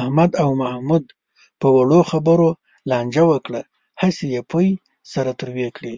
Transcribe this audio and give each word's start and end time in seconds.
احمد 0.00 0.30
او 0.42 0.48
محمود 0.62 1.04
په 1.60 1.68
وړو 1.76 2.00
خبرو 2.10 2.48
لانجه 2.90 3.24
وکړه. 3.32 3.60
هسې 4.00 4.24
یې 4.34 4.40
پۍ 4.52 4.68
سره 5.12 5.30
تروې 5.40 5.68
کړلې. 5.76 5.96